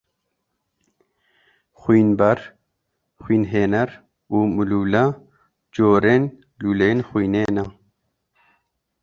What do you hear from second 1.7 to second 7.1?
Xwînber, xwînhêner û mûlûle corên lûleyên